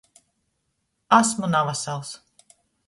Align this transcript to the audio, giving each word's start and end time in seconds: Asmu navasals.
Asmu 1.21 1.47
navasals. 1.53 2.09